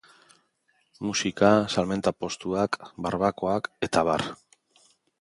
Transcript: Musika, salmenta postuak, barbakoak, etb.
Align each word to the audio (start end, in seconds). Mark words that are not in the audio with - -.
Musika, 1.07 1.51
salmenta 1.75 2.15
postuak, 2.23 2.81
barbakoak, 3.09 3.73
etb. 3.91 4.29